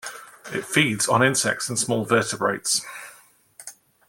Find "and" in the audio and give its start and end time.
1.69-1.77